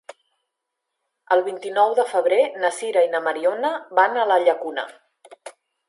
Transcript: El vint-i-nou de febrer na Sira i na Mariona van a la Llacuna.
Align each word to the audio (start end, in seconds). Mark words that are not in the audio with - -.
El 1.35 1.43
vint-i-nou 1.49 1.93
de 2.01 2.05
febrer 2.13 2.39
na 2.65 2.73
Sira 2.79 3.05
i 3.09 3.13
na 3.13 3.21
Mariona 3.29 3.75
van 4.01 4.19
a 4.25 4.29
la 4.35 4.43
Llacuna. 4.49 4.89